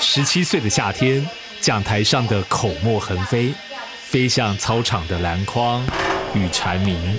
[0.00, 1.26] 十七岁的夏天，
[1.60, 3.52] 讲台上的口沫横飞，
[4.04, 5.84] 飞向操场的篮筐
[6.34, 7.18] 与蝉鸣。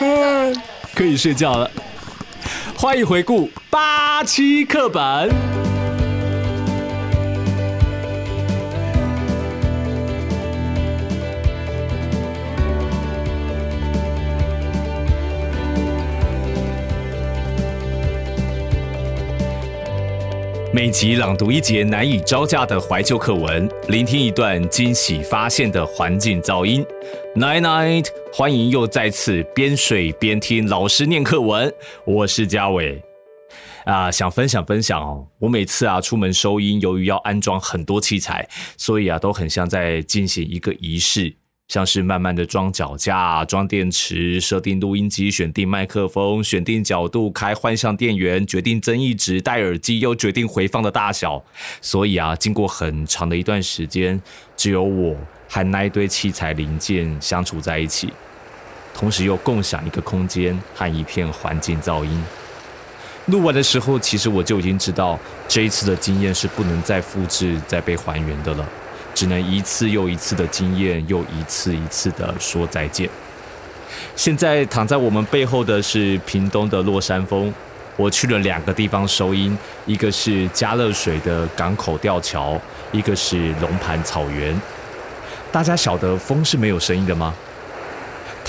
[0.00, 0.62] 嗯，
[0.94, 1.70] 可以睡觉了。
[2.76, 5.69] 欢迎回顾八七课本。
[20.72, 26.86] 每集朗读一节难以招架的怀旧课文，聆听一段惊喜发现的环境噪音。
[27.34, 31.74] Night night，欢迎又再次边睡边听老师念课文。
[32.04, 33.02] 我是嘉伟
[33.84, 35.26] 啊，想分享分享哦。
[35.40, 41.34] 我每次啊出门收音，由于要安装很多器材，所以啊都很像在进行一个仪式。
[41.70, 51.40] 像是慢慢的装脚架、装电池、设定录音机、选定麦克风、选定角度、开幻象电源、决定增益值、戴耳机，又决定回放的大小。
[51.80, 54.20] 所以啊，经过很长的一段时间，
[54.56, 55.16] 只有我
[55.48, 58.12] 和那一堆器材零件相处在一起，
[58.92, 62.24] 同时又共享一个空间和一片环境噪音。
[63.26, 68.68] 录完的时候，其实我就已经知道这一次的经验是不能再复制、再被还原的了。
[69.20, 73.06] 只能一次又一次的经验，又一次一次的说再见。
[74.16, 77.52] 现在躺在我们背后的是屏东的落山峰。
[77.98, 79.54] 我去了两个地方收音，
[79.84, 82.58] 一个是加热水的港口吊桥，
[82.92, 84.58] 一个是龙盘草原。
[85.52, 87.34] 大家晓得风是没有声音的吗？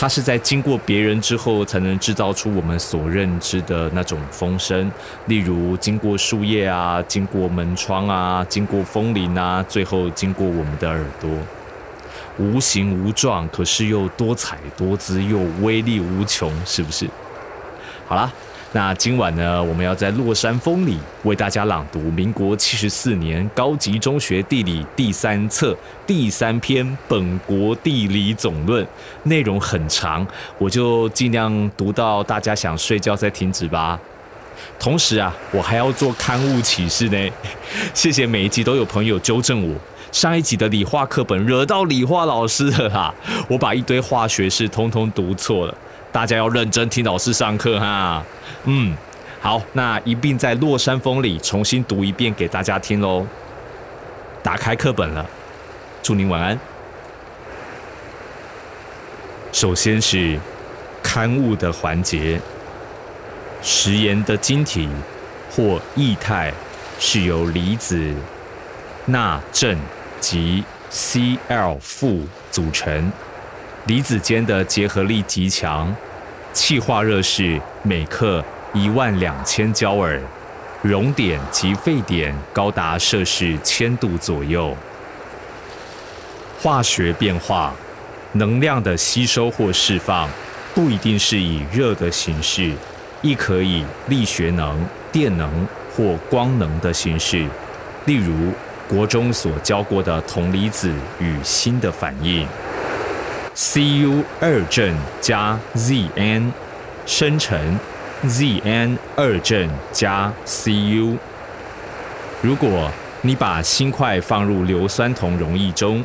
[0.01, 4.91] 它是在经过别人之后，才能制造出我们所认知的那种风声，
[5.27, 11.29] 例如经过树叶啊，经过门窗啊，经过风铃啊，最后经过我们的耳朵，
[12.39, 17.07] 无形无状，可是又多彩多姿，又威力无穷，是不是？
[18.07, 18.33] 好了。
[18.73, 25.75] 那今晚呢，我们要在落山风里为大家朗读民国七十四年高级中学地理第三册
[26.07, 28.81] 第三篇《本国地理总论》，
[29.23, 30.25] 内容很长，
[30.57, 33.99] 我就尽量读到大家想睡觉再停止吧。
[34.79, 37.29] 同时啊，我还要做刊物启示呢。
[37.93, 39.75] 谢谢每一集都有朋友纠正我，
[40.13, 43.13] 上一集的理化课本惹到理化老师了哈，
[43.49, 45.75] 我把一堆化学式通通读错了。
[46.11, 48.21] 大家要认真听老师上课哈，
[48.65, 48.95] 嗯，
[49.39, 53.25] 好，那一并在落山风里重新读一遍给大家听喽。
[54.43, 55.25] 打开课本了，
[56.03, 56.59] 祝您晚安。
[59.53, 60.37] 首先是
[61.01, 62.39] 刊物的环节，
[63.61, 64.89] 食盐的晶体
[65.49, 66.51] 或液态
[66.99, 68.13] 是由离子
[69.05, 69.77] 钠正
[70.19, 73.11] 及 Cl 负组成。
[73.87, 75.93] 离子间的结合力极强，
[76.53, 78.43] 气化热是每克
[78.73, 80.21] 一万两千焦耳，
[80.83, 84.77] 熔点及沸点高达摄氏千度左右。
[86.61, 87.73] 化学变化，
[88.33, 90.29] 能量的吸收或释放，
[90.75, 92.71] 不一定是以热的形式，
[93.23, 97.47] 亦可以力学能、电能或光能的形式。
[98.05, 98.53] 例如
[98.87, 102.47] 国中所教过的铜离子与锌的反应。
[103.53, 106.51] Cu 二正加 Zn
[107.05, 107.77] 生成
[108.25, 111.17] Zn 二正加 Cu。
[112.41, 112.89] 如果
[113.21, 116.03] 你把锌块放入硫酸铜溶液中，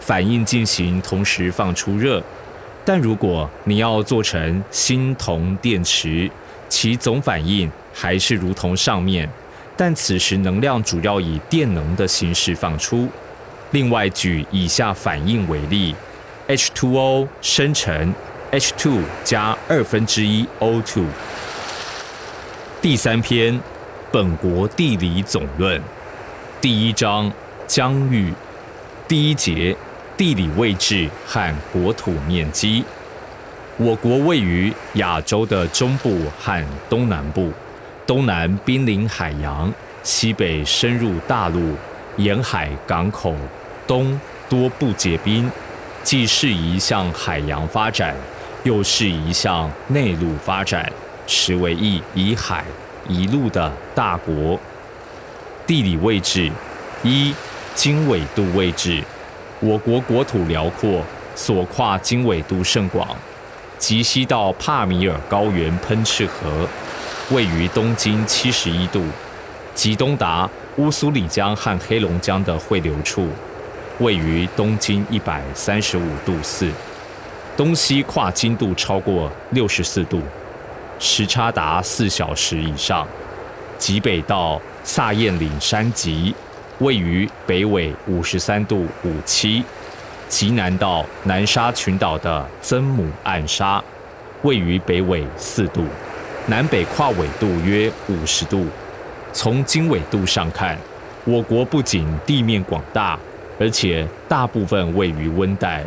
[0.00, 2.22] 反应进行同时放出热；
[2.86, 6.30] 但如果你要做成锌铜电池，
[6.70, 9.28] 其总反应还是如同上面，
[9.76, 13.10] 但此时能量主要以电能的形式放出。
[13.72, 15.94] 另外，举以下反应为例。
[16.48, 18.14] H2O 生成
[18.52, 21.04] H2 加二分之一 O2。
[22.80, 23.52] 第三篇
[24.10, 25.78] 《本国地理总论》
[26.58, 27.30] 第一章
[27.66, 28.32] 疆域
[29.06, 29.76] 第一节
[30.16, 32.82] 地理位置和国土面积。
[33.76, 37.52] 我国位于亚洲的中部和东南部，
[38.06, 39.70] 东南濒临海洋，
[40.02, 41.74] 西北深入大陆，
[42.16, 43.36] 沿海港口，
[43.86, 44.18] 东
[44.48, 45.50] 多不结冰。
[46.02, 48.16] 既适宜向海洋发展，
[48.62, 50.90] 又适宜向内陆发展，
[51.26, 52.64] 实为一以海
[53.08, 54.58] 一陆的大国。
[55.66, 56.50] 地理位置
[57.02, 57.34] 一
[57.74, 59.04] 经纬度位置，
[59.60, 61.02] 我国国土辽阔，
[61.34, 63.06] 所跨经纬度甚广，
[63.76, 66.66] 极西到帕米尔高原喷赤河，
[67.30, 69.04] 位于东经七十一度，
[69.74, 73.28] 极东达乌苏里江和黑龙江的汇流处。
[74.00, 76.70] 位于东经一百三十五度四，
[77.56, 80.22] 东西跨经度超过六十四度，
[81.00, 83.06] 时差达四小时以上。
[83.76, 86.34] 极北到萨彦岭山脊，
[86.78, 89.64] 位于北纬五十三度五七，
[90.28, 93.82] 极南到南沙群岛的曾母暗沙，
[94.42, 95.84] 位于北纬四度，
[96.46, 98.66] 南北跨纬度约五十度。
[99.32, 100.78] 从经纬度上看，
[101.24, 103.18] 我国不仅地面广大，
[103.58, 105.84] 而且大部分位于温带，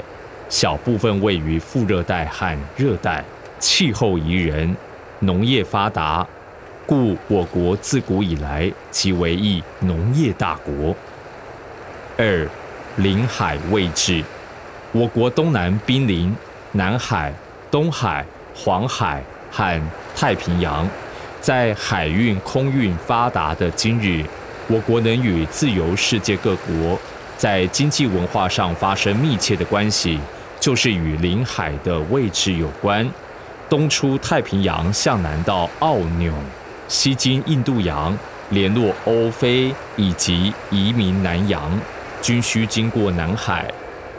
[0.50, 3.23] 小部分位于副热带和热带，
[3.59, 4.75] 气候宜人，
[5.19, 6.27] 农业发达。
[6.85, 10.94] 故我国自古以来即为一农业大国。
[12.18, 12.45] 二，
[12.97, 14.21] 临海位置，
[14.91, 16.35] 我国东南濒临
[16.74, 17.33] 南海、
[17.69, 19.81] 东海、黄海和
[20.13, 20.85] 太平洋，
[21.39, 24.25] 在海运、空运发达的今日，
[24.67, 27.00] 我国能与自由世界各国
[27.41, 30.19] 在经济文化上发生密切的关系，
[30.59, 33.09] 就是与临海的位置有关。
[33.67, 36.31] 东出太平洋，向南到澳纽。
[36.88, 38.15] 西经印度洋，
[38.51, 41.71] 联络欧非以及移民南洋，
[42.21, 43.65] 均需经过南海，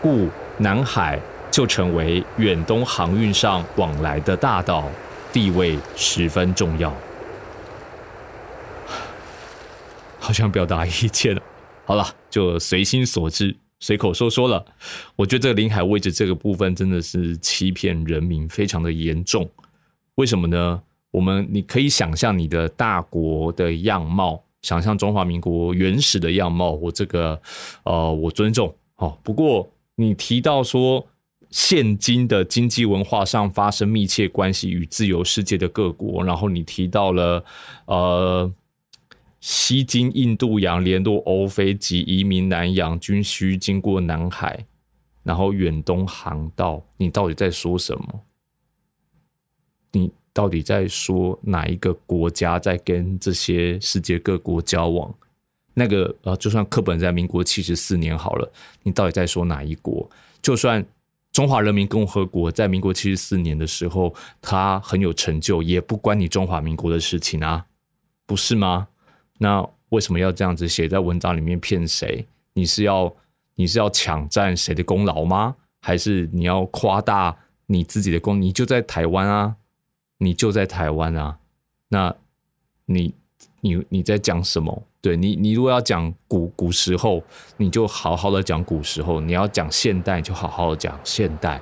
[0.01, 0.29] 故
[0.59, 1.17] 南海
[1.49, 4.89] 就成为远东航运上往来的大道，
[5.33, 6.93] 地位十分重要。
[10.19, 11.43] 好像表达意见了，
[11.85, 14.65] 好了，就随心所至，随口说说了。
[15.17, 19.49] 我觉得这临海位置这个部分真的是欺骗人民，非常的严重。
[20.15, 20.83] 为什么呢？
[21.11, 26.71] 我们你可以想象你的大国的样貌，想象中华民国原始的样貌。
[26.71, 27.41] 我这个，
[27.85, 28.75] 呃，我尊重。
[28.97, 29.19] 哦。
[29.23, 31.07] 不过你提到说，
[31.51, 37.45] 现今的经济文化上发生密切关系与自由世界的各国，然后你提到了，
[37.85, 38.51] 呃，
[39.43, 44.65] 西经印度洋联络欧非及移民南洋，均需经过南海，
[45.23, 48.23] 然后远东航道，你到底在说什么？
[49.91, 50.11] 你？
[50.35, 55.15] 到底在说哪一个国家在跟这些世界各国交往？
[55.75, 58.51] 那个呃，就算课本在民国七十四年好了，
[58.83, 60.09] 你到底在说哪一国？
[60.41, 60.83] 就算
[61.33, 67.67] 中华人民共和国在民国七十四年的时候，它很有成就，也不关你中华民国的事情啊，
[68.25, 68.89] 不是吗？
[69.39, 72.27] 那为什么要这样子写在文章里面骗谁？
[72.55, 73.15] 你是要
[73.55, 75.57] 你是要抢占谁的功劳吗？
[75.81, 77.37] 还是你要夸大
[77.67, 78.41] 你自己的功？
[78.41, 79.57] 你就在台湾啊。
[80.19, 81.39] 你就在台湾啊？
[81.89, 82.15] 那
[82.87, 83.13] 你
[83.61, 84.85] 你你在讲什么？
[85.01, 87.21] 对你，你如果要讲古古时候，
[87.57, 91.61] 你就好好的讲古时候；你要讲现代，就好好的讲现代，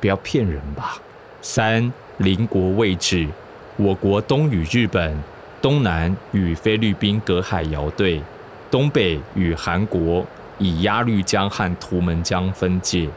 [0.00, 0.98] 不要骗人吧。
[1.42, 3.28] 三邻国位置，
[3.76, 5.22] 我国东与日本，
[5.66, 8.22] 东南与菲律宾隔海遥对，
[8.70, 10.24] 东北与韩国
[10.58, 13.08] 以鸭绿江和图们江分界，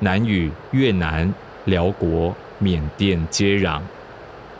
[0.00, 1.32] 南与越南、
[1.66, 3.80] 辽国、缅甸接壤。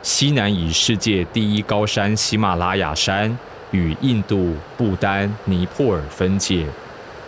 [0.02, 3.36] 西南以世界第一高山喜马拉雅山
[3.72, 6.64] 与印度、不丹、尼泊尔分界；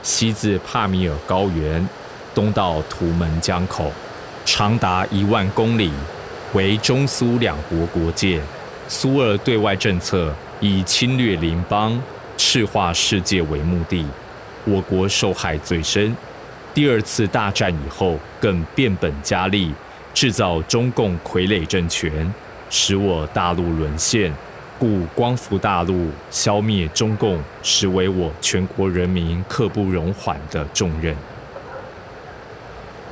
[0.01, 1.89] 西自帕米尔高原，
[2.33, 3.91] 东到图们江口，
[4.45, 5.91] 长达一万公里，
[6.53, 8.41] 为中苏两国国界。
[8.87, 11.99] 苏俄对外政策以侵略邻邦、
[12.37, 14.05] 赤化世界为目的，
[14.65, 16.15] 我国受害最深。
[16.75, 19.73] 第二次大战以后，更变本加厉，
[20.13, 22.33] 制造中共傀儡政权。
[22.71, 24.33] 使我大陆沦陷，
[24.79, 31.15] 故光复大陆、消灭中共，实为我全国人民刻不容缓的重任。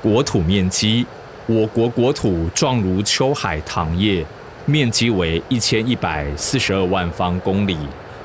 [0.02, 1.06] 国土面积，
[1.46, 4.26] 我国国土状如秋海棠叶，
[4.64, 7.76] 面积为一千一百四十二万方公里，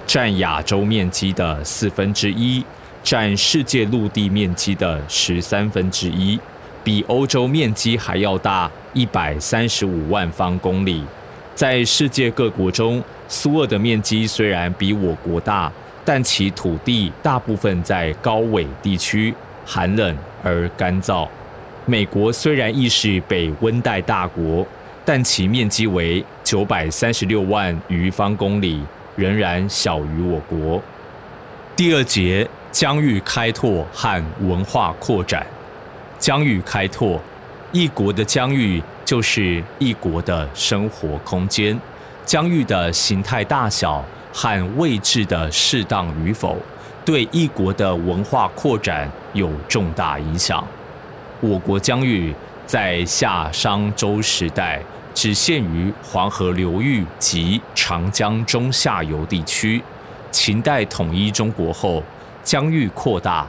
[0.06, 2.64] 占亚洲面积的四分之一，
[3.02, 6.40] 占世界陆地面积的十三分之一，
[6.84, 11.04] 比欧洲面积还要大一百三十五万方公里。
[11.56, 15.72] 在世界各国中，苏俄的面积虽然比我国大，
[16.06, 19.34] 但其土地大部分在高纬地区，
[19.66, 21.28] 寒冷而干燥。
[21.88, 24.68] 美国虽然亦是北温带大国，
[25.08, 28.84] 但其面积为九百三十六万余方公里，
[29.16, 30.84] 仍然小于我国。
[31.78, 35.48] 第二节疆域开拓和文化扩展。
[36.20, 37.22] 疆域开拓，
[37.72, 38.84] 一国的疆域。
[39.06, 41.80] 就是一国的生活空间，
[42.26, 46.58] 疆域的形态大小和位置的适当与否，
[47.06, 50.62] 对一国的文化扩展有重大影响。
[51.40, 52.36] 我国疆域
[52.66, 54.82] 在夏商周时代
[55.18, 59.82] 只限于黄河流域及长江中下游地区，
[60.30, 62.04] 秦代统一中国后，
[62.44, 63.48] 疆域扩大，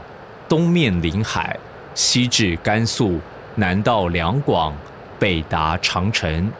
[0.48, 1.54] 东面临海，
[1.94, 3.20] 西至甘肃，
[3.56, 4.74] 南到两广。
[5.18, 6.50] 北达长城，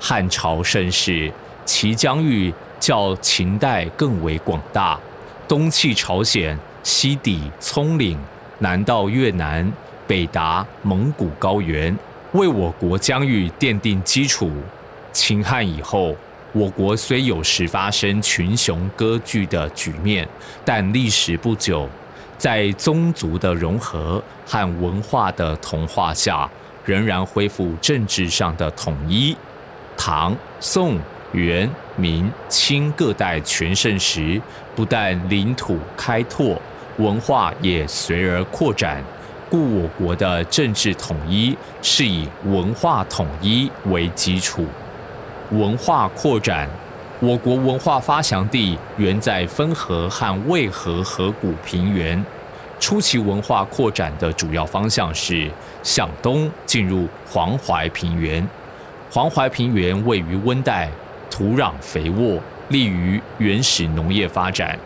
[0.00, 1.30] 汉朝盛世，
[1.66, 2.50] 其疆域
[2.80, 4.98] 较秦代更为广大，
[5.46, 8.18] 东气朝鲜，西抵葱岭，
[8.60, 9.70] 南到越南，
[10.06, 11.94] 北达蒙古高原，
[12.32, 14.50] 为我国疆域奠定基础。
[15.12, 16.14] 秦汉以后，
[16.52, 20.28] 我国虽有时发生群雄割据的局面，
[20.64, 21.88] 但历时不久，
[22.36, 26.48] 在宗族的融合和文化的同化下，
[26.84, 29.36] 仍然恢复政治上的统一。
[29.96, 30.98] 唐、宋。
[31.32, 34.40] 元、明、清各代全盛时，
[34.74, 36.58] 不但领土开拓，
[36.96, 39.04] 文化也随而扩展。
[39.50, 44.66] 故我国的政治统一是以文化统一为基础。
[45.50, 46.68] 文化扩展，
[47.20, 52.24] 我国文化发祥地原在汾河和渭河河谷平原。
[52.78, 55.50] 初期文化扩展的主要方向是
[55.82, 58.46] 向东进入黄淮平原。
[59.10, 60.88] 黄淮平原位于温带。
[61.30, 62.40] 土壤肥沃，
[62.70, 64.76] 利于原始农业发展。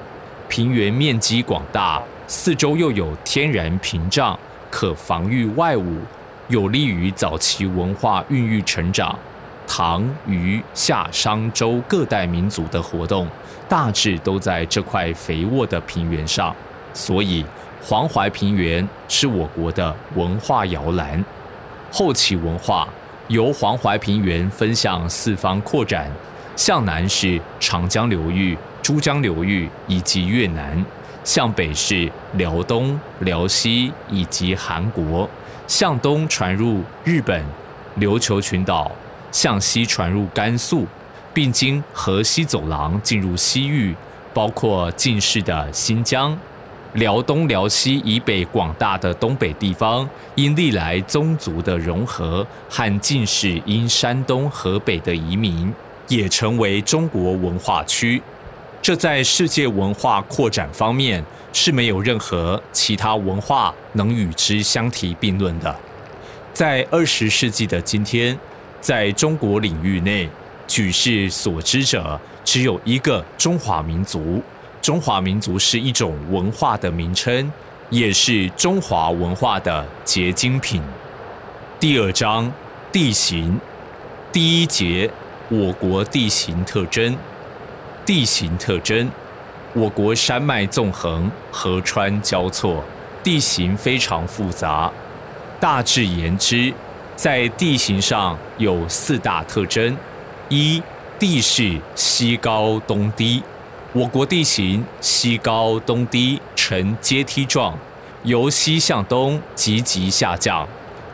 [0.48, 4.38] 平原面积广大，四周又有天然屏障，
[4.72, 5.98] 可防御外物，
[6.48, 9.16] 有利于早期文化孕育成长。
[9.68, 13.28] 唐、虞、夏、商、周各代民族的活动，
[13.68, 16.56] 大致都在这块肥沃的平原上，
[16.94, 17.44] 所以
[17.82, 21.22] 黄淮平原是我国的文化摇篮。
[21.92, 22.88] 后期文化
[23.28, 26.10] 由黄淮平原分向四方扩展。
[26.54, 30.84] 向南是长江流域、珠江流域以及越南，
[31.24, 35.28] 向北是辽东、辽西以及韩国，
[35.66, 37.44] 向东传入日本、
[37.98, 38.90] 琉球群岛，
[39.30, 40.86] 向西传入甘肃，
[41.32, 43.94] 并经河西走廊进入西域，
[44.34, 46.36] 包括近世的新疆、
[46.94, 55.72] 辽东、辽西以北广大的东北地方，因历来宗族的融合和近世因山东、河北的移民。
[56.08, 58.20] 也成为中国文化区，
[58.82, 65.72] 这在世界文化扩展方面是没有任何其他文化能与之相提并论的。
[66.52, 68.36] 在二十世纪的今天，
[68.80, 70.28] 在中国领域内，
[70.66, 74.42] 举世所知者只有一个中华民族。
[74.80, 77.52] 中华民族是一种文化的名称，
[77.88, 80.82] 也是中华文化的结晶品。
[81.78, 82.52] 第二章
[82.90, 83.60] 地形，
[84.32, 85.08] 第一节。
[85.48, 87.14] 我国地形特征，
[88.04, 89.08] 地形特征，
[89.74, 92.82] 我国山脉纵横，河川交错，
[93.22, 94.90] 地形非常复杂。
[95.60, 96.74] 大致言之，
[97.14, 99.96] 在地形上有四大特征：
[100.48, 100.82] 一、
[101.16, 103.40] 地势西高东低，
[103.92, 107.78] 我国地形西高东低，呈阶梯状，
[108.24, 110.66] 由西向东急急下降，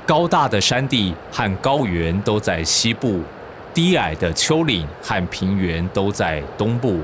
[0.07, 3.21] 高大的山地和高原都在西部。
[3.78, 6.99] 低矮的丘陵和平原都在东部，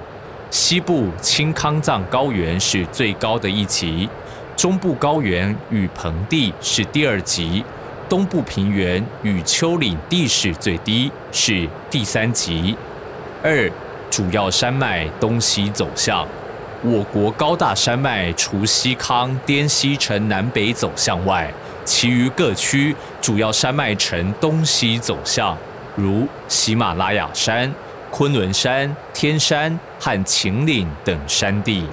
[0.50, 4.08] 西部青康藏高原是最高的一级，
[4.56, 7.64] 中部高原与盆地是第二级，
[8.08, 12.76] 东部平原与丘陵地势最低，是第三级。
[13.40, 13.70] 二、
[14.10, 16.26] 主要山脉东西走向，
[16.82, 21.54] 我国高大山脉除西康、滇西呈南北走向外，
[21.84, 25.56] 其余各区主要山脉呈东西走向。
[25.96, 27.72] 如喜马拉雅山、
[28.10, 31.86] 昆仑山、天山和秦岭等山地。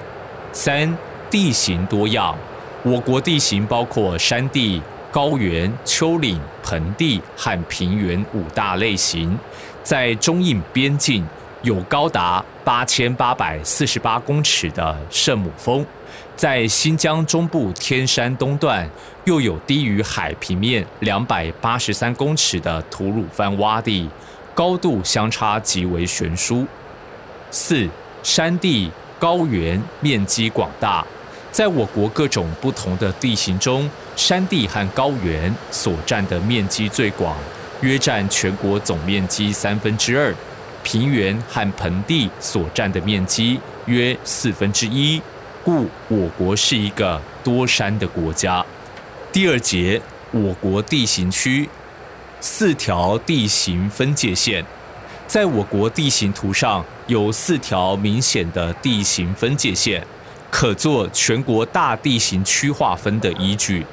[0.52, 0.96] 三、
[1.30, 2.36] 地形多样，
[2.82, 9.38] 我国地形包括山地、高原、丘陵、盆地和平原五大类型。
[9.82, 11.26] 在中印边境，
[11.62, 15.84] 有高达八千八百四十八公尺的圣母峰。
[16.36, 18.88] 在新疆中部天山东段，
[19.24, 24.08] 又有低于海平面两百八十三公尺的吐鲁番洼地，
[24.54, 26.66] 高度相差极为悬殊。
[27.50, 27.88] 四
[28.22, 31.06] 山地高原面积广大，
[31.52, 37.36] 在我国各种不同的地形中，山地和高原所占的面积最广，
[37.82, 40.32] 约占全国总面积三分之二；
[40.82, 45.22] 平原和盆地所占的面积约四分之一。
[45.64, 48.64] 故我国是一个多山的国家。
[49.32, 50.00] 第二节，
[50.32, 51.68] 我国地形区，
[52.40, 54.64] 四条地形分界线，
[55.28, 60.04] 在我国地形图上有四条明显的地形分界线，
[60.50, 63.86] 可做全国大地形区划分的依据。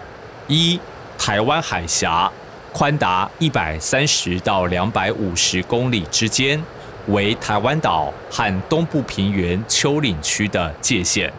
[0.48, 0.80] 一、
[1.20, 2.32] 台湾海峡，
[2.74, 6.60] 宽达一百三十到两百五十公里之间，
[7.10, 11.32] 为台湾岛和东部平原丘陵区的界限。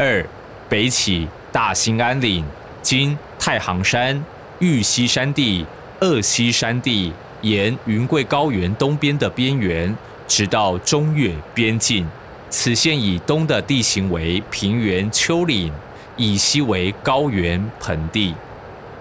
[0.00, 0.24] 二
[0.66, 2.42] 北起大兴安岭，
[2.80, 4.24] 经太行山、
[4.58, 5.66] 玉溪山地、
[6.00, 9.94] 鄂溪山地，沿云贵高原东边的边缘，
[10.26, 12.08] 直到中越边境。
[12.48, 15.70] 此线以东的地形为平原丘陵，
[16.16, 18.34] 以西为高原盆地。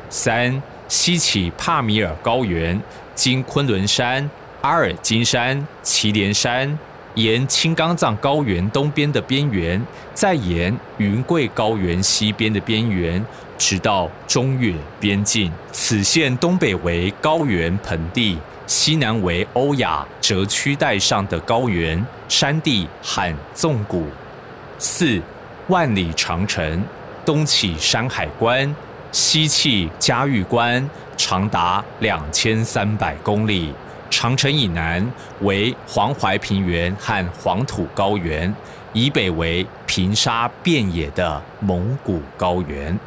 [0.10, 2.77] 三、西起帕米尔高原，
[3.15, 4.29] 经昆仑山、
[4.60, 6.77] 阿尔金山、祁连山，
[7.15, 9.81] 沿青冈藏高原东边的边缘，
[10.13, 13.25] 再沿云贵高原西边的边缘，
[13.57, 15.51] 直到中越边境。
[15.71, 18.37] 此线东北为高原盆地。
[18.67, 24.05] 西南为欧亚折曲带上的高原山地和纵谷。
[24.77, 25.19] 四
[25.69, 26.83] 万里长城，
[27.25, 28.75] 东起山海关，
[29.11, 30.87] 西起嘉峪关，
[31.17, 33.73] 长达两千三百公里。
[34.09, 35.05] 长城以南
[35.41, 38.53] 为黄淮平原和黄土高原，
[38.93, 42.97] 以北为平沙遍野的蒙古高原。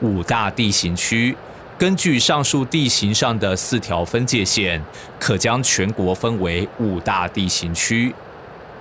[0.00, 1.36] 五大地形区。
[1.78, 4.82] 根据上述地形上的四条分界线，
[5.18, 8.14] 可将全国分为五大地形区：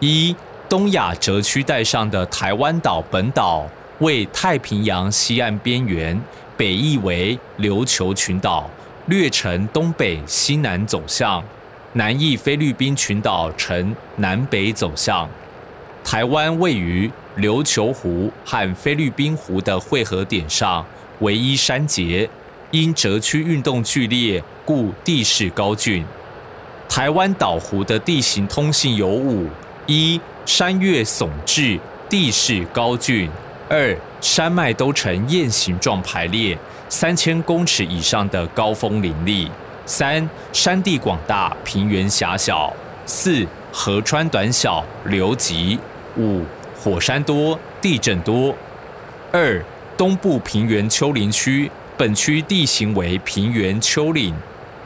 [0.02, 0.36] 一、
[0.68, 3.66] 东亚折曲带上的台湾岛本岛
[4.00, 6.22] 为太平洋西岸边缘，
[6.58, 8.70] 北翼为琉球群岛，
[9.10, 11.42] 略呈东北西南走向；
[11.94, 15.28] 南翼菲律宾群岛呈南北走向。
[16.04, 20.86] 台湾位于琉球湖和菲律宾湖的汇合点上，
[21.22, 22.30] 唯一山节。
[22.70, 26.06] 因折曲运动剧烈，故地势高峻。
[26.88, 29.48] 台湾岛湖的地形通性有五：
[29.88, 33.28] 一、山岳耸峙，地势高峻；
[33.68, 36.56] 二、山脉都呈雁形状排列，
[36.90, 39.48] 三千公尺以上的高峰林立；
[39.86, 42.74] 三、山地广大，平原狭小；
[43.06, 45.78] 四、河川短小，流急；
[46.18, 46.44] 五、
[46.76, 48.56] 火山多，地震多。
[49.32, 49.64] 二、
[49.96, 51.72] 东部平原丘陵区。
[51.96, 54.34] 本区地形为平原丘陵，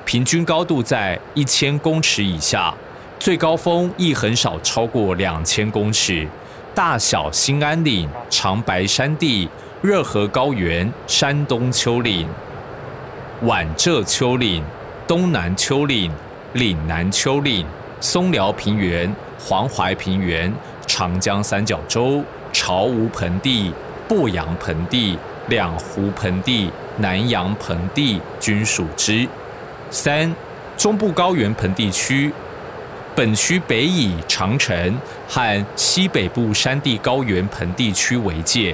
[0.03, 2.73] 平均高度在一千公尺以下，
[3.19, 6.27] 最高峰亦很少超过两千公尺。
[6.73, 9.47] 大小兴安岭、长白山地、
[9.83, 12.25] 热河高原、山东丘陵、
[13.41, 14.63] 皖浙丘陵、
[15.05, 16.09] 东南丘陵、
[16.53, 17.67] 岭南丘陵、
[17.99, 20.49] 松辽平原、黄淮平原、
[20.87, 23.73] 长江三角洲、巢吴盆地、
[24.07, 25.19] 鄱阳盆地。
[25.49, 29.27] 两湖盆地、南阳盆地均属之。
[29.89, 30.33] 三、
[30.77, 32.31] 中部高原盆地区，
[33.13, 38.73] 本区北以长城和西北部山地高原盆地区为界，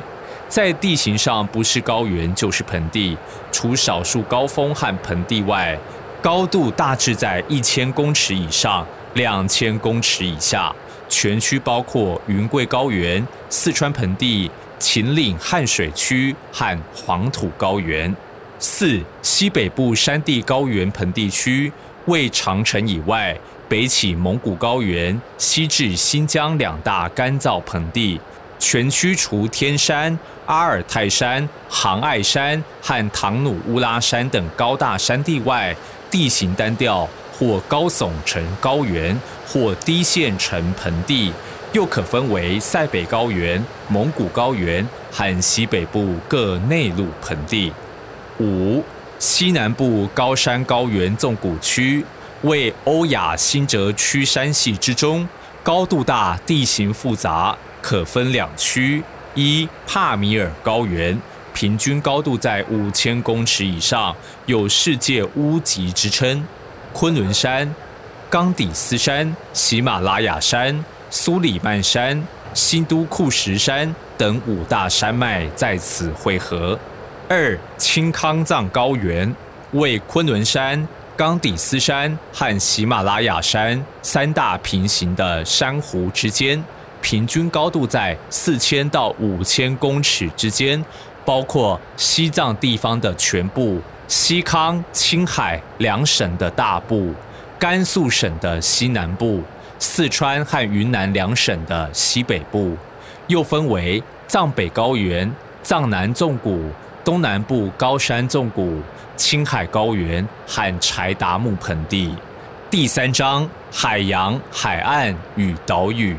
[0.50, 3.16] 在地形上不是高原就是盆地，
[3.52, 5.78] 除少数高峰和盆地外，
[6.22, 10.76] 高度大致在一千公尺以上、两千公尺以下。
[11.08, 14.52] 全区包括云贵高原、四川盆地。
[14.80, 18.16] 秦岭汉水区和黄土高原。
[18.60, 21.70] 四、西北部山地高原盆地区
[22.06, 28.22] 为长城以外，北起蒙古高原，西至新疆两大干燥盆地。
[28.60, 35.76] 全区除天山、阿尔泰山、杭爱山和唐努乌拉山等高大山地外，
[36.12, 39.18] 地形单调，或高耸成高原，
[39.48, 41.32] 或低陷成盆地。
[41.72, 47.72] 又可分为塞北高原、蒙古高原和西北部各内陆盆地。
[48.40, 48.84] 五、
[49.20, 52.04] 西南部高山高原纵谷区
[52.42, 55.30] 为欧亚新泽区山系之中，
[55.62, 59.04] 高度大，地形复杂，可分两区：
[59.36, 61.20] 一、帕米尔高原，
[61.54, 64.16] 平均高度在五千公尺以上，
[64.46, 66.44] 有世界屋脊之称；
[66.94, 67.74] 昆仑山、
[68.30, 70.84] 冈底斯山、喜马拉雅山。
[71.12, 76.78] 苏里曼山、新都库什山等五大山脉在此汇合。
[77.28, 79.36] 二、青康藏高原
[79.72, 80.88] 为昆仑山、
[81.18, 86.64] 冈底斯山和喜马拉雅山三大平行的珊瑚之间，
[87.02, 90.84] 平均高度在四千到五千公尺之间，
[91.26, 97.14] 包括西藏地方的全部、西康、青海两省的大部、
[97.58, 99.42] 甘肃省的西南部。
[99.82, 102.76] 四川和云南两省的西北部，
[103.28, 105.34] 又分为藏北高原、
[105.64, 106.70] 藏南纵谷、
[107.06, 108.82] 东南部高山纵谷、
[109.16, 112.14] 青海高原和柴达木盆地。
[112.70, 116.14] 第三章海洋、海岸与岛屿。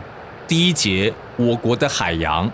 [0.50, 2.50] 第一节我国的海洋。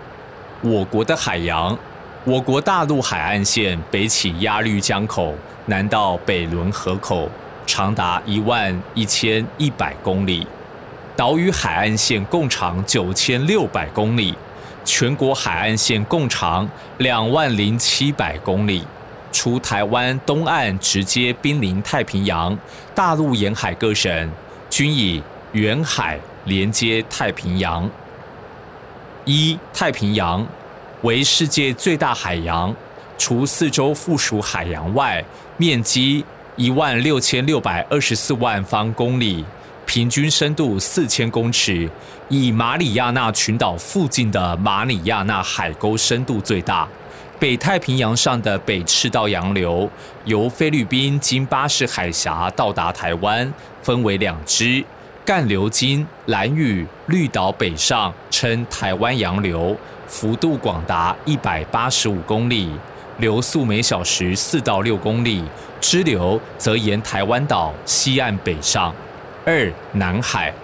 [0.61, 1.78] 我国的海洋，
[2.24, 7.26] 我国大陆海岸线北起鸭绿江口，南到北仑河口，
[7.66, 10.46] 长达一万一千一百公里。
[11.16, 14.37] 岛屿海岸线共长九千六百公里，
[14.85, 18.87] 全国海岸线共长两万零七百公里。
[19.32, 22.59] 除台湾东岸直接濒临太平洋，
[22.94, 24.30] 大陆沿海各省
[24.68, 27.88] 均以远海连接太平洋。
[29.24, 30.46] 一、太平洋
[31.02, 32.74] 为世界最大海洋，
[33.18, 35.22] 除四周附属海洋外，
[35.56, 39.44] 面积一万六千六百二十四万方公里，
[39.85, 41.90] 平均深度四千公尺，
[42.28, 46.88] 以马里亚纳群岛附近的马里亚纳海沟深度最大。
[47.38, 49.90] 北太平洋上的北赤道洋流
[50.24, 54.82] 由菲律宾经巴士海峡到达台湾，分为两支。
[55.27, 62.71] 干流经蓝屿、绿岛北上，称台湾洋流，幅度广达一百八十五公里，
[63.19, 65.43] 流速每小时四到六公里。
[65.81, 68.95] 支流则沿台湾岛西岸北上。
[69.45, 70.55] 二南海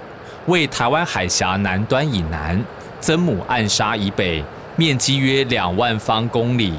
[0.46, 2.64] 为台湾海峡南端以南，
[3.00, 4.44] 曾母暗沙以北，
[4.76, 6.72] 面积约两万方公里。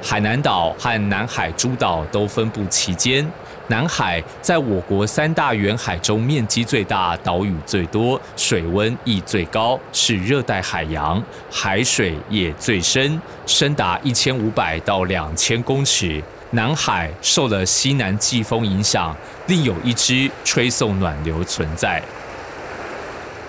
[0.00, 3.28] 海南岛和南海诸岛都分布其间。
[3.68, 16.22] 南海在我国三大远海中面积最大、岛屿最多、水温亦最高，是热带海洋，海水也最深，深达一千五百到两千公尺。
[16.50, 19.14] 南海受了西南季风影响，
[19.48, 22.00] 另有一支吹送暖流存在。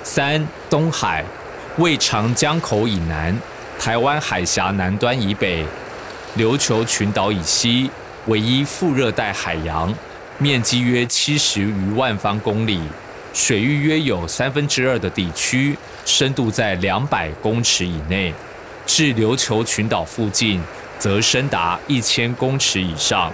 [0.02, 1.24] 三、东海
[1.78, 3.40] 为长江口以南、
[3.80, 5.64] 台湾海峡南端以北、
[6.38, 7.92] 琉球群岛以西
[8.28, 9.94] 唯一副热带海洋。
[10.40, 12.80] 面积约七十余万方公里，
[13.34, 18.32] 水域约有三分之二的地区深度在两百公尺以内，
[18.86, 20.62] 至琉球群岛附近
[21.00, 23.34] 则深达一千公尺以上。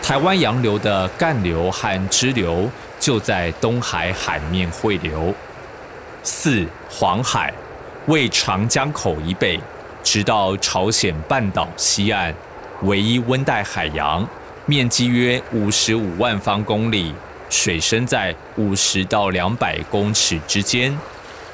[0.00, 5.34] 台湾洋流的干流和支流就在东海海面汇流。
[6.22, 7.52] 四黄海
[8.06, 9.58] 为长江口以北，
[10.04, 12.32] 直到朝鲜半岛西岸，
[12.82, 14.26] 唯一温带海洋。
[14.66, 17.14] 面积约五十五万方公里，
[17.50, 20.98] 水深在五十到两百公尺之间。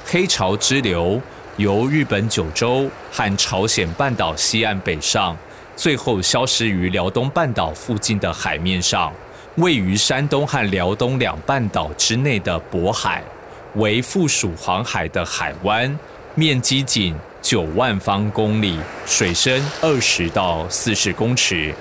[0.06, 1.20] 黑潮支流
[1.56, 5.37] 由日本九州和朝鲜半岛西岸北上，
[5.74, 9.12] 最后消失于辽东半岛附近的海面上。
[9.56, 13.22] 位于山东和辽东两半岛之内的渤海，
[13.74, 15.98] 为附属黄海的海湾，
[16.37, 21.74] 面积仅九万方公里，水深二十到四十公尺。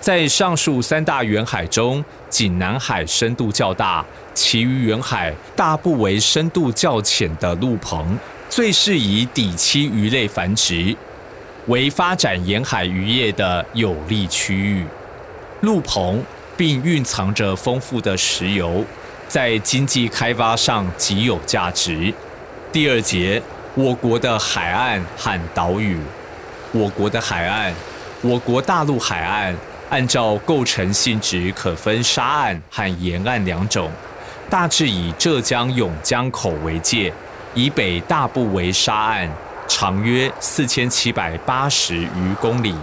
[0.00, 10.96] 在上述三大远海中，仅南海深度较大，其余远海大部为深度较浅的陆棚，最适宜底栖鱼类繁殖，
[11.66, 14.84] 为发展沿海渔业的有利区域。
[15.62, 16.22] 陆棚
[16.56, 18.84] 并蕴藏着丰富的石油，
[19.26, 22.14] 在经济开发上极有价值。
[22.70, 23.42] 第二节，
[23.78, 25.96] 我国的海岸和岛屿。
[26.72, 27.72] 我国的海岸，
[28.22, 29.54] 我国大陆海岸。
[29.88, 33.88] 按照构成性质，可分沙岸和沿岸两种，
[34.50, 37.12] 大致以浙江永江口为界，
[37.54, 39.30] 以北大部为沙岸，
[39.68, 42.74] 长约四千七百八十余公里；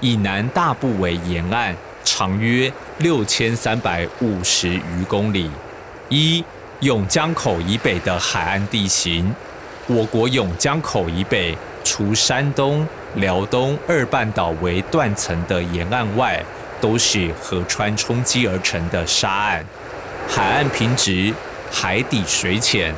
[0.00, 5.48] 以南大部为沿岸，长约六千三百五十余公里。
[6.08, 6.44] 一
[6.80, 9.32] 永江口以北的海岸地形，
[9.90, 12.86] 我国永江口以北，除山东。
[13.16, 16.40] 辽东二半岛为断层的沿岸外，
[16.80, 19.64] 都是河川冲积而成的沙岸，
[20.28, 21.34] 海岸平直，
[21.72, 22.94] 海底水浅，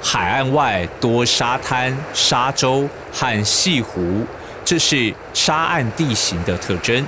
[0.00, 4.24] 海岸外多沙滩、沙洲和细湖，
[4.64, 7.04] 这是沙岸地形的特征。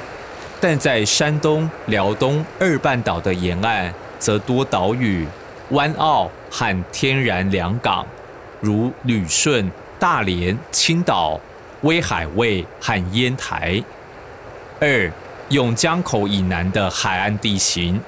[0.60, 5.24] 但在山东、辽东二半岛的沿岸，则多岛屿、
[5.68, 8.04] 湾澳和天然良港，
[8.60, 11.40] 如旅顺、大连、青岛。
[11.82, 13.82] 威海卫和烟台。
[14.80, 15.10] 二
[15.48, 17.98] 永江口以南的海岸地形，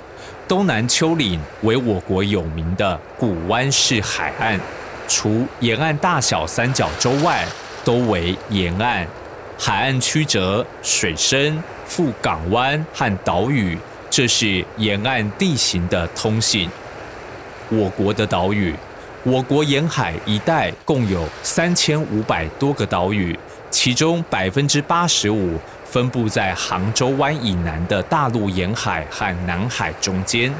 [0.46, 4.60] 东南丘陵为我国有名的古湾式海岸，
[5.08, 7.46] 除沿岸大小三角洲外，
[7.82, 9.06] 都为沿岸。
[9.58, 13.78] 海岸曲折，水深，富港湾和岛屿，
[14.10, 16.68] 这是沿岸地形的通性。
[17.70, 18.74] 我国的岛屿，
[19.24, 23.38] 我国沿海一带共有三千五百多个岛屿。
[23.70, 30.52] 其中百分之八十五分布在杭州湾以南的大陆沿海和南海中间，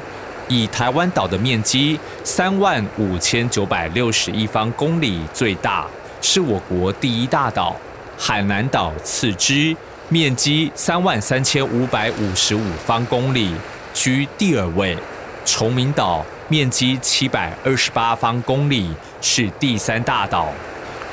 [0.47, 5.85] 以台湾岛的面积三万五千九百六十一方公里最大，
[6.21, 7.75] 是我国第一大岛。
[8.17, 9.75] 海南岛次之，
[10.09, 13.53] 面积三万三千五百五十五方公里，
[13.93, 14.97] 居第二位。
[15.45, 20.49] 崇明岛面积七百二十八方公里，是第三大岛。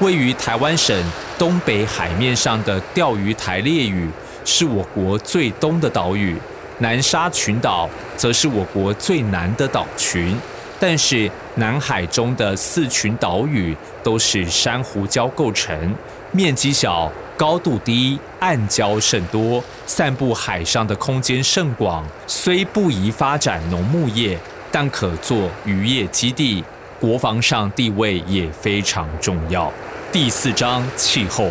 [0.00, 0.94] 位于台湾省
[1.38, 4.06] 东北海面上的钓鱼台列屿，
[4.44, 6.36] 是我国最东的岛屿；
[6.80, 10.36] 南沙群岛则是我国最南的岛群。
[10.78, 15.94] 但是南海中的四群岛屿都是珊瑚礁构成，
[16.32, 22.04] 面积小，高度低，暗礁甚多，散布海上的空间甚广。
[22.26, 24.38] 虽不宜发展农牧业，
[24.72, 26.64] 但可做渔业基地，
[27.00, 29.72] 国防上地位也非常重要。
[30.12, 31.50] 第四章气候，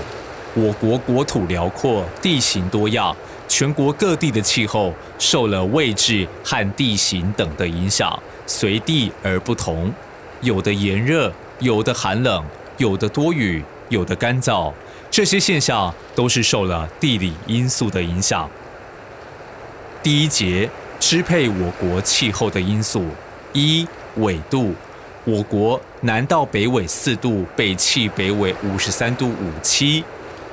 [0.53, 3.15] 我国国土辽阔，地形多样。
[3.47, 9.91] 全国各地的气候受了位置和地形等的影响，随地而不同，
[10.41, 12.45] 有的炎热，有的寒冷，
[12.77, 14.71] 有的多雨，有的干燥。
[15.09, 18.47] 这些现象都是受了地理因素的影响。
[20.03, 23.05] 第一节支配我国气候的因素：
[23.53, 24.73] 一、纬度。
[25.25, 30.03] 我国南到北纬四度，北气北纬五十三度五七，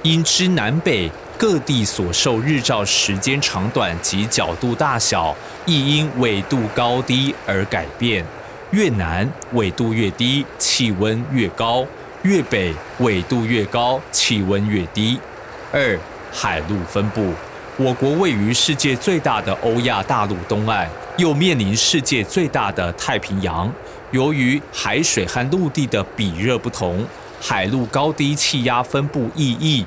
[0.03, 1.11] 因之南北。
[1.39, 8.25] 各地所受日照时间长短及角度大小，亦因纬度高低而改变。
[8.71, 11.85] 越南纬度越低，气温越高；
[12.23, 15.21] 越北纬度越高，气温越低。
[15.73, 15.99] 二、
[16.33, 17.35] 海陆分布。
[17.79, 23.71] 我国位于世界最大的欧亚大陆东岸，又面临世界最大的太平洋。
[24.13, 27.05] 由于海水和陆地的比热不同，
[27.39, 29.85] 海陆高低气压分布异异。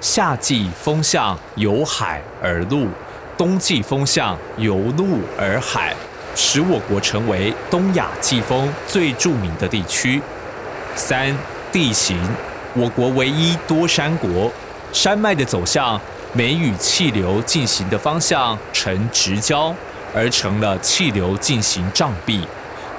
[0.00, 2.86] 夏季风向由海而陆，
[3.36, 5.92] 冬季风向由陆而海，
[6.36, 10.22] 使我国成为东亚季风最著名的地区。
[10.94, 11.36] 三、
[11.72, 12.16] 地形，
[12.74, 14.52] 我国唯一多山国，
[14.92, 16.00] 山脉的走向
[16.36, 19.72] 每与气流进行的方向呈直交，
[20.12, 22.40] 而成了气流进行障壁，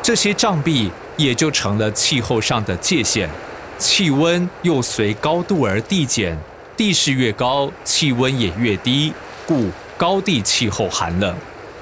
[0.01, 3.27] 这些障壁也就成了气候上的界限，
[3.77, 6.37] 气温又随高度而递减。
[6.77, 9.13] 地势越高，气温也越低，
[9.45, 11.35] 故高地气候寒冷。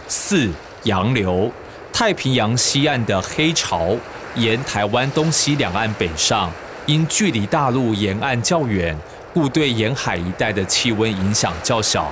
[0.08, 0.50] 四
[0.86, 1.52] 洋流，
[1.92, 3.96] 太平洋西岸的黑潮
[4.36, 6.52] 沿台湾东西两岸北上，
[6.88, 8.98] 因距离大陆沿岸较远，
[9.34, 12.12] 故对沿海一带的气温影响较小。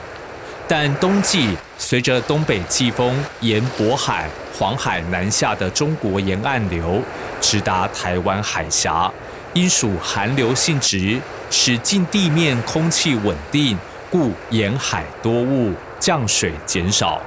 [0.67, 7.01] 但冬季随着东北季风沿渤海、黄海南下的中国沿岸流，
[7.39, 9.11] 直达台湾海峡。
[9.53, 13.77] 因属寒流性质，使近地面空气稳定，
[14.09, 17.21] 故沿海多雾，降水减少。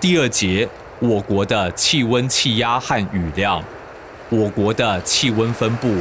[0.00, 0.66] 第二节，
[0.98, 3.62] 我国的气温、气压和雨量。
[4.30, 5.94] 我国的气温分布，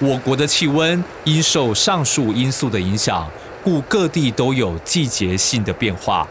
[0.00, 3.28] 我国的气温因受上述因素的影响，
[3.64, 6.24] 故各地都有季节性的变化。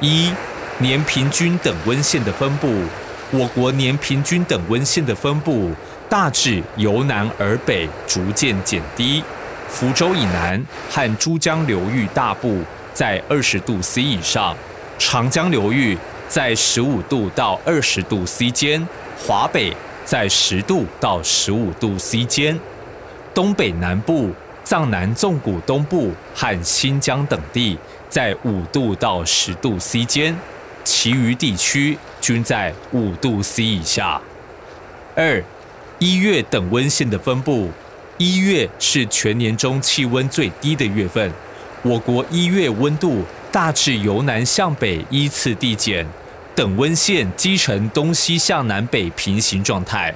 [0.00, 0.32] 一
[0.78, 2.72] 年平均等温线的分布，
[3.32, 5.72] 我国年平均等温线的分布。
[6.08, 9.22] 大致由南而北逐渐减低，
[9.68, 12.62] 福州以南和珠江流域大部
[12.94, 14.56] 在二十度 C 以上，
[14.98, 19.76] 长江流域在十五度到二十度 C 间，华北
[20.06, 22.58] 在十度到十五度 C 间，
[23.38, 24.32] 东北南部、
[24.64, 30.36] 藏南纵谷东部和新疆等地在五度到十度 C 间，
[30.82, 34.20] 其余地区均在五度 C 以下。
[35.14, 35.40] 二
[36.00, 37.70] 一月等温线的分布，
[38.16, 41.32] 一月是全年中气温最低的月份。
[41.82, 43.22] 我国一月温度
[43.52, 46.04] 大致由南向北依次递减，
[46.56, 50.12] 等温线基成东西向南北平行状态。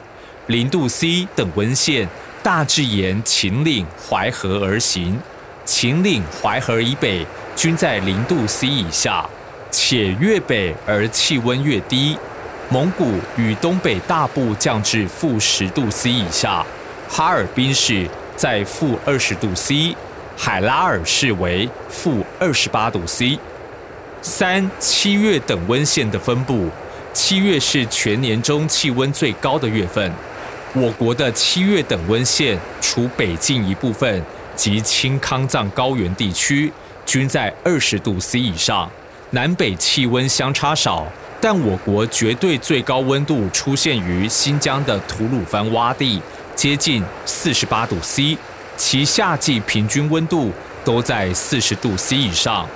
[0.49, 2.09] 零度 C 等温线
[2.43, 5.17] 大致沿秦岭、淮河而行，
[5.65, 7.25] 秦岭、淮河以北
[7.55, 9.25] 均在零度 C 以下，
[9.71, 12.19] 且越北而气温越低。
[12.69, 16.67] 蒙古与东北大部降至负十度 C 以下，
[17.09, 19.97] 哈尔滨市在负二十度 C，
[20.37, 23.39] 海拉尔市为负二十八度 C。
[24.21, 26.69] 三七月等温线的分布，
[27.13, 30.11] 七月是全年中气温最高的月份。
[30.75, 34.25] 我国的七月等温线，除北境一部分
[34.57, 36.73] 及青康藏高原地区，
[37.05, 38.91] 均在二十度 C 以上，
[39.33, 41.07] 南北气温相差少。
[41.43, 46.23] 但我国绝对最高温度出现于新疆的吐鲁番洼地，
[46.57, 48.39] 接近四十八度 C，
[48.79, 50.53] 其夏季平均温度
[50.87, 52.67] 都在四十度 C 以上。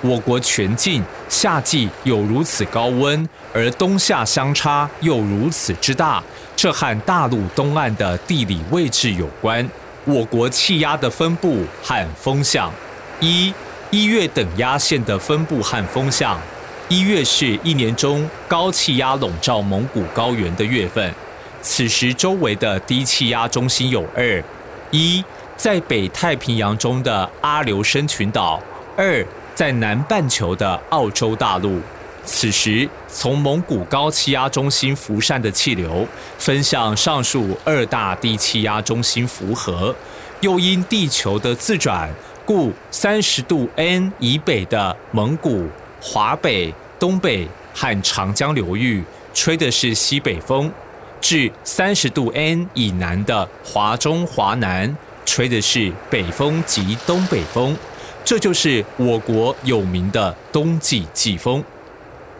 [0.00, 6.22] 我国全境夏季有如此高温，而冬夏相差又如此之大，
[6.64, 9.68] 这和大陆东岸的地理位置有关。
[10.06, 12.72] 我国气压的分布和风向，
[13.20, 13.52] 一
[13.90, 16.40] 一月等压线的分布和风向。
[16.88, 21.12] 一月是一年中高气压笼罩蒙古高原的月份，
[21.60, 24.42] 此时周围的低气压中心有二：
[24.90, 25.22] 一
[25.58, 28.58] 在北太平洋中的阿留申群岛；
[28.96, 29.22] 二
[29.54, 31.78] 在南半球的澳洲大陆。
[32.24, 36.06] 此时，从蒙古高气压中心辐散的气流
[36.38, 39.94] 分向上述二大低气压中心符合，
[40.40, 42.10] 又因地球的自转，
[42.46, 45.68] 故三十度 N 以北的蒙古、
[46.00, 50.72] 华北、东北和长江流域吹的是西北风，
[51.20, 57.76] 至三十度 N 以南的华中、华南吹的是北风及东北风，
[58.24, 61.62] 这就是我国有名的冬季季风。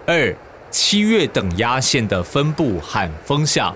[0.07, 0.37] 二
[0.71, 3.75] 七月等压线的分布和风向。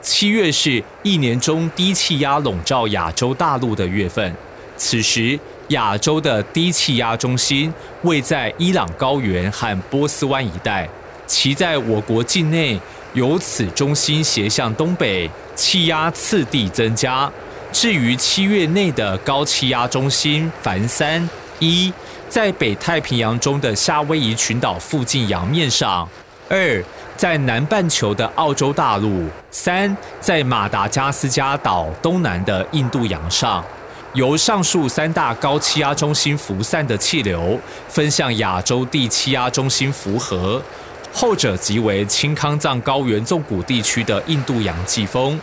[0.00, 4.34] 七月是一年中低气压笼罩亚洲大陆的月份，
[4.76, 5.38] 此时
[5.68, 10.88] 亚洲的低气压中心位在伊朗高原和波斯湾一带，
[11.26, 12.80] 其在我国境内，
[13.12, 17.30] 由此中心斜向东北，气压次第增加。
[17.70, 21.28] 至于七月内的高气压中心凡三
[21.60, 21.92] 一。
[22.28, 26.06] 在北太平洋中的夏威夷群岛附近洋面上；
[26.48, 26.84] 二，
[27.16, 33.64] 在南半球的澳洲大陆；三，在马达加斯加岛东南的印度洋上。
[34.12, 40.62] 由上述三大高气压中心辐散的气流，分向亚洲地气压中心符合，
[41.12, 45.40] 后者即为青康藏高原纵谷地区的印度洋季风，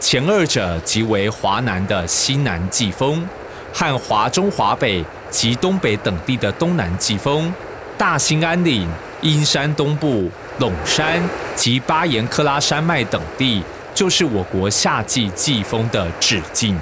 [0.00, 3.28] 前二者即为华南的西南季风。
[3.74, 7.52] 和华中、华北及东北等地的东南季风，
[7.96, 8.86] 大兴安岭、
[9.22, 11.20] 阴山东部、陇山
[11.56, 13.62] 及巴颜克拉山脉等地，
[13.94, 16.78] 就是我国夏季季风的止境。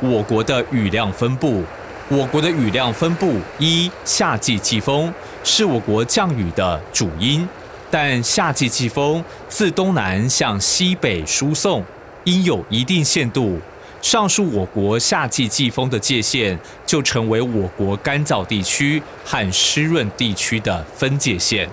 [0.00, 1.64] 我国的雨量分布，
[2.08, 7.48] 我国的雨量分布，一夏季季风是我国降雨的主因，
[7.90, 11.82] 但夏季季风自东南向西北输送，
[12.24, 13.58] 应有一定限度。
[14.00, 16.56] 上述我国夏季季风的界限，
[16.86, 21.68] 就成为我国干燥地区和湿润地区的分界线。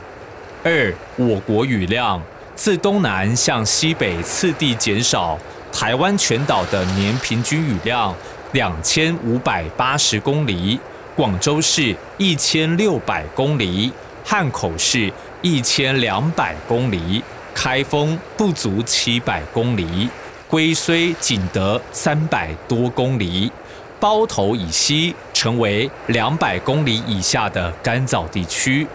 [0.63, 2.21] 二，我国雨量
[2.55, 5.38] 自东南向西北次第减少，
[5.71, 8.13] 台湾全岛的年平均雨量
[8.53, 10.79] 两千五百八十公里，
[11.15, 13.91] 广州市一千六百公里，
[14.23, 20.09] 汉口市一千两百公里，开封不足七百公里。
[20.47, 23.51] 龟虽仅得三百多公里，
[23.99, 28.86] 包头以西成为两百公里以下的干燥地区，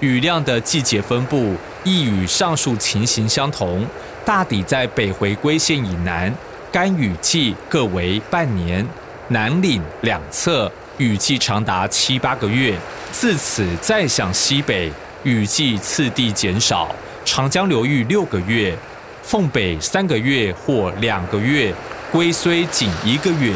[0.00, 3.86] 雨量的季节分布亦与上述情形相同，
[4.24, 6.34] 大抵在北回归线以南，
[6.72, 8.84] 干雨季各为半年；
[9.28, 12.76] 南岭两侧雨季长达七八个月，
[13.12, 14.90] 自此再向西北，
[15.22, 16.92] 雨季次第减少，
[17.24, 18.76] 长江流域六个月。
[19.26, 21.74] 奉北三个月或两个月，
[22.12, 23.52] 龟虽仅一个月。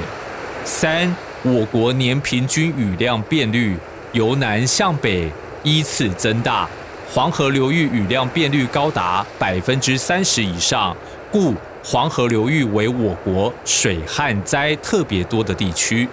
[0.64, 3.78] 三，我国年平均雨量变率
[4.10, 5.30] 由南向北
[5.62, 6.68] 依次增大，
[7.08, 10.96] 黄河流域雨量变率高达百分之三十以上，
[11.30, 11.54] 故
[11.84, 16.08] 黄河流域为我国水旱灾特别多的地区。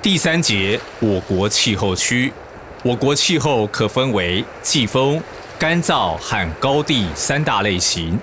[0.00, 2.32] 第三节，我国气候区，
[2.82, 5.22] 我国气候可分为季风、
[5.58, 8.18] 干燥和高地三大类型。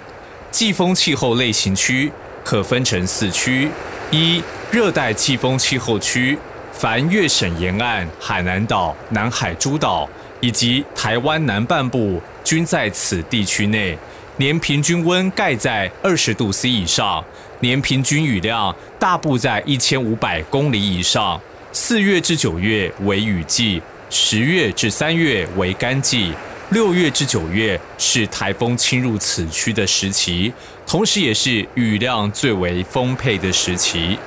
[0.53, 2.11] 季风气候类型区
[2.43, 3.67] 可分成四区：
[4.11, 4.39] 一、
[4.71, 6.37] 热带季风气候区，
[6.71, 10.07] 凡粤省沿岸、海南岛、南海诸岛
[10.41, 13.97] 以及台湾南半部均在此地区内，
[14.37, 17.25] 年平均温盖在二十度 C 以上，
[17.61, 21.41] 年平均雨量大部在一千五百公里以上。
[21.71, 26.31] 四月至九月为雨季，十月至三月为干季。
[26.73, 30.51] 六月至九月是台风侵入此区的时期，
[30.87, 34.17] 同时也是雨量最为丰沛的时期。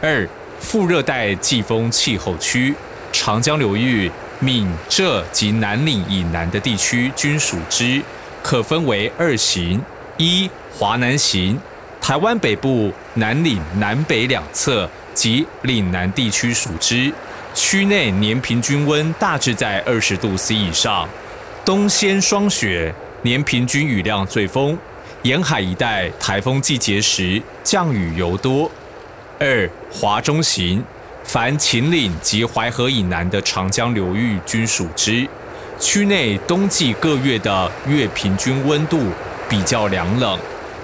[0.00, 0.26] 二、
[0.58, 2.74] 副热带季风气候区，
[3.12, 8.00] 长江流域、闽浙及南岭以南的地区均属之，
[8.42, 9.78] 可分为二型：
[10.16, 11.60] 一、华南型，
[12.00, 17.12] 台湾北部、南岭南北两侧及岭南地区属之，
[17.52, 21.06] 区内年平均温大致在二十度 C 以上。
[21.70, 24.76] 冬先霜雪，年平均雨量最丰，
[25.22, 28.68] 沿海一带台风季节时降雨尤多。
[29.38, 30.82] 二华中型，
[31.22, 35.24] 凡秦岭及淮河以南的长江流域均属之。
[35.78, 38.98] 区内冬季各月的月平均温度
[39.48, 40.36] 比较凉冷，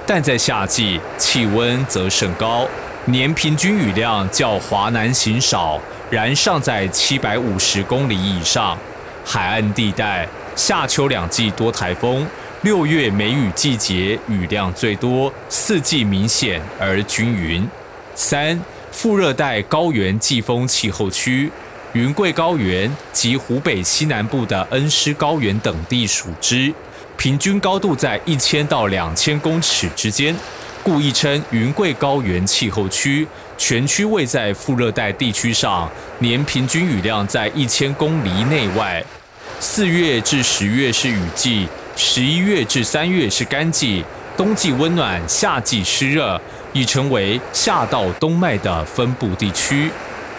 [0.07, 2.65] 但在夏季气温则甚高，
[3.07, 5.81] 年平均雨量较华南型少，
[6.11, 8.79] 然尚在七百五十公里以上。
[9.25, 10.29] 海岸地带。
[10.57, 12.27] 夏秋两季多台风，
[12.63, 17.69] 六月梅雨季节雨量最多，四季明显而均匀。
[18.15, 18.59] 三
[18.91, 21.53] 副热带高原季风气候区，
[21.93, 26.73] 云贵高原及湖北西南部的恩施高原等地属之，
[27.19, 30.35] 平均高度在一千到两千公尺之间，
[30.83, 33.29] 故亦称云贵高原气候区。
[33.59, 35.91] 全区位在副热带地区上，
[36.21, 39.05] 年平均雨量在一千公里内外。
[39.59, 44.05] 四月至十月是雨季，十一月至三月是干季。
[44.37, 46.39] 冬季温暖，夏季湿热，
[46.75, 49.91] 已成为夏到冬麦的分布地区。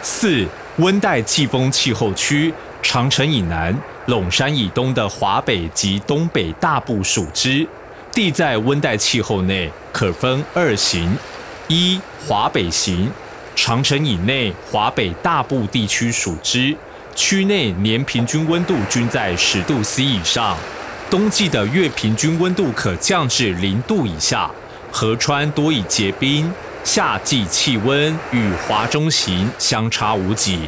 [0.03, 0.45] 四
[0.77, 2.53] 温带季风气候区，
[2.83, 3.75] 长城以南、
[4.07, 7.67] 陇山以东的华北及东北大部属之。
[8.11, 11.17] 地在温带气候内，可分二型：
[11.67, 13.11] 一华北型，
[13.55, 16.75] 长城以内华北大部地区属之，
[17.17, 20.55] 区内年平均温度均在十度 C 以上。
[21.09, 24.51] 冬季的月平均温度可降至零度以下，
[24.91, 26.53] 河川多以结冰。
[26.83, 30.59] 夏季气温与华中型相差无几，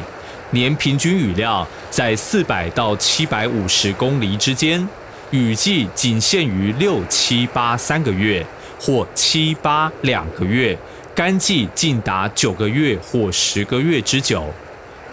[0.50, 4.86] 年平均雨量在四百到七百五十公里之间，
[5.30, 8.44] 雨季仅限于六七八三个月
[8.78, 10.76] 或七八两个月，
[11.14, 14.52] 干季竟达九个月或十个月之久。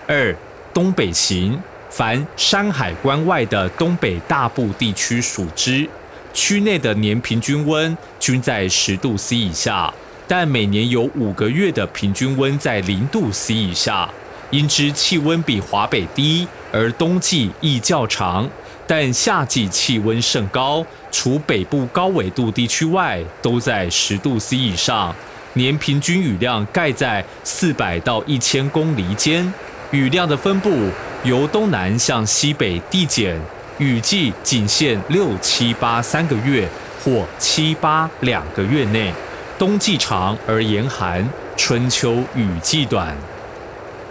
[0.07, 0.35] 二
[0.77, 1.59] 东北型。
[1.89, 5.89] 凡山海关外的东北大部地区属之，
[6.35, 9.91] 区内的年平均温均在十度 C 以下，
[10.27, 14.07] 但每年有五个月的平均温在零度 C 以下。
[14.51, 18.47] 因之气温比华北低，而冬季亦较长，
[18.85, 25.15] 但夏季气温甚高，除北部高纬度地区外，都在十度 C 以上，
[25.53, 29.51] 年平均雨量盖在四百到一千公里间。
[29.91, 30.89] 雨量的分布
[31.23, 33.39] 由东南向西北递减，
[33.77, 36.67] 雨季仅限六七八三个月
[37.01, 39.13] 或七八两个月内，
[39.57, 41.25] 冬季长而严寒，
[41.55, 43.15] 春秋雨季短。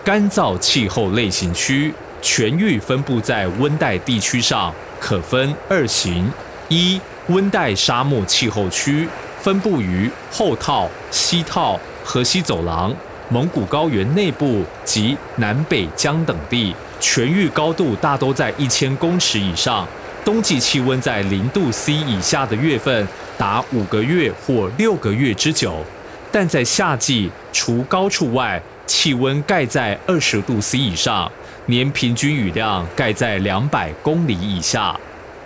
[0.03, 6.33] 干燥气候类型区全域分布在温带地区上，可分二型：
[6.69, 9.07] 一温带沙漠气候区，
[9.43, 12.95] 分布于后套、西套、河西走廊。
[13.29, 19.87] 蒙古高原内部及南北疆等地，全域高度大都在一千公尺以上。
[20.25, 23.07] 冬季气温在零度 C 以下的月份
[23.37, 25.85] 达五个月或六个月之久，
[26.31, 31.31] 但在夏季除高处外，气温盖在二十度 C 以上，
[31.67, 34.99] 年平均雨量盖在两百公里以下。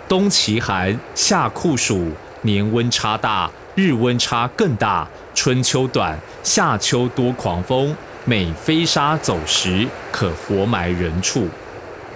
[0.07, 2.11] 冬奇寒，夏酷暑，
[2.43, 5.07] 年温差大，日温差更大。
[5.33, 11.47] 春秋短，夏秋多狂风，每飞沙走石可活埋人畜。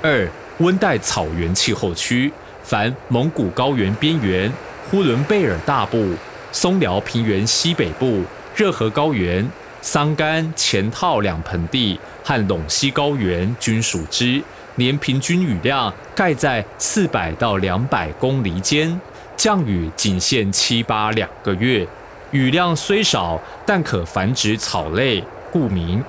[0.01, 2.31] 二温带草原气候区，
[2.63, 4.51] 凡蒙古高原边缘、
[4.89, 6.13] 呼伦贝尔大部、
[6.51, 8.23] 松辽平原西北部、
[8.55, 9.47] 热河高原、
[9.81, 14.41] 桑干前套两盆地和陇西高原均属之，
[14.75, 18.99] 年平均雨量盖在四百到两百公里间，
[19.37, 21.87] 降雨仅限七八两个月。
[22.31, 26.03] 雨量虽少，但可繁殖草类，故名。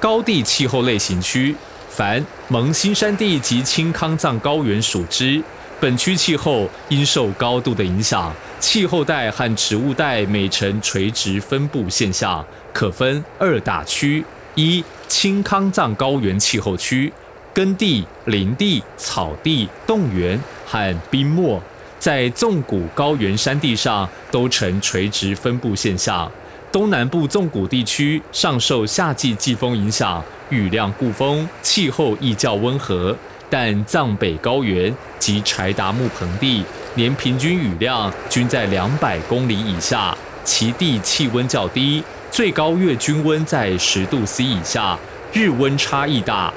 [0.00, 1.54] 高地气候类型区，
[1.90, 5.42] 凡蒙新山地及青康藏高原属之。
[5.80, 14.24] 本区气候因受高度的影响，气候带和植物带每呈垂直分布现象，可分二大区：
[14.56, 17.12] 一青康藏高原气候区，
[17.54, 21.62] 耕地、林地、草地、冻原和冰漠。
[21.98, 26.30] 在纵谷高原山地上都呈垂直分布现象，
[26.70, 33.16] 东南部纵谷地区尚受夏季季风影响，雨量固丰，气候亦较温和。
[33.50, 36.62] 但藏北高原及柴达木盆地
[36.94, 44.98] 年平均雨量均在两百公里以下，其地气温较低，最高月均温在十度 C 以下，
[45.32, 46.52] 日温差异大。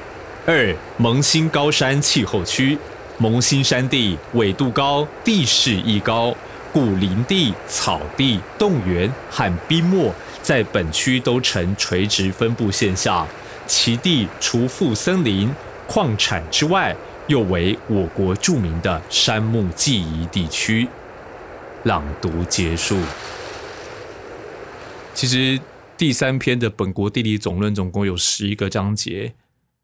[0.45, 2.77] 二蒙新高山气候区。
[3.21, 6.35] 蒙新山地纬度高，地势亦高，
[6.73, 10.11] 故林地、草地、冻原和冰漠
[10.41, 13.27] 在本区都呈垂直分布现象。
[13.67, 15.53] 其地除富森林、
[15.87, 16.95] 矿产之外，
[17.27, 20.87] 又为我国著名的山木记忆地区。
[21.83, 22.97] 朗读结束。
[25.13, 25.59] 其实
[25.95, 29.33] 第三篇的《本国地理总论》总共有十一个章节。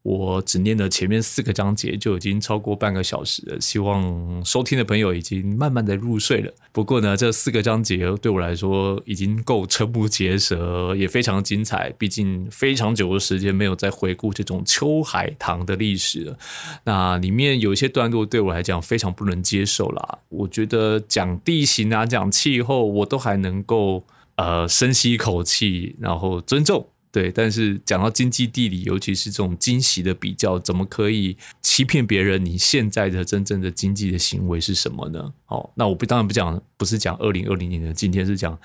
[0.08, 3.60] 我只念了前面四个章节，就已经超过半个小时了。
[3.60, 6.50] 希望收听的朋友已经慢慢的入睡了。
[6.72, 11.90] 不过呢，这四个章节对我来说已经够瞠目结舌，也非常精彩。
[11.98, 16.38] 毕竟非常久的时间没有再回顾这种秋海棠的历史了。
[16.84, 20.20] 那里面有一些段落对我来讲非常不能接受啦。
[20.30, 24.02] 我觉得讲地形啊，讲气候，我都还能够
[24.36, 26.86] 呃深吸一口气，然后尊重。
[27.10, 32.44] 对，但是讲到经济地理，尤其是这种惊喜的比较，怎么可以欺骗别人？
[32.44, 35.32] 你现在的真正的经济的行为是什么呢？
[35.46, 38.56] 哦，那我不当然不讲，不是讲二零二零年的今天，是讲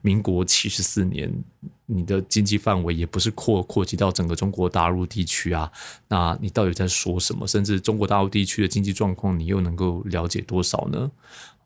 [0.00, 1.32] 民国七十四年，
[1.86, 5.70] 你的经济范围也不是扩扩及到整个中国大陆地区啊。
[6.06, 7.48] 那你到底在说什么？
[7.48, 11.10] 甚至中国大陆地区的经济状况，你又能够了解多少呢？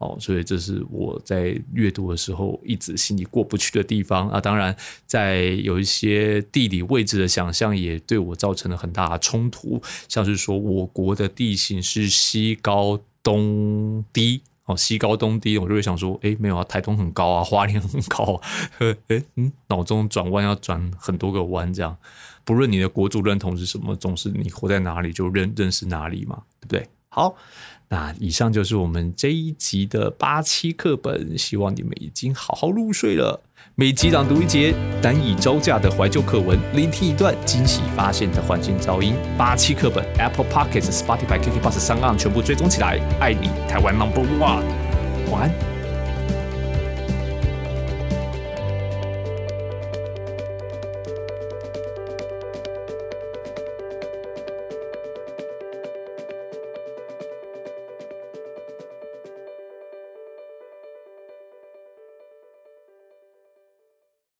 [0.02, 4.40] 哦，所以这是我在阅读的时候一直心里过不去的地方啊。
[4.40, 4.76] 当然，
[5.06, 18.40] 在有一些地理位置的想象也对我造成了很大的冲突，像是说我国的地形是西高东低哦，西高东低，我就会想说，哎，没有啊，台东很高啊，花莲很高，
[18.78, 21.96] 哎，嗯，脑中转弯要转很多个弯，这样，
[22.44, 26.88] 不论你的国族认同是什么，总是你活在哪里就认认识哪里嘛，对不对？
[27.08, 27.36] 好。
[27.92, 33.42] 那以上就是我们这一集的八期课本，希望你们已经好好入睡了。
[33.74, 39.14] 每集朗读一节难以招架的怀旧课文，聆听一段惊喜发现的环境噪音。
[39.36, 42.98] 八期课本，Apple Pockets、Spotify、KK Bus 三岸全部追踪起来。
[43.20, 44.62] 爱你，台湾 Number One。
[45.30, 45.71] 晚安。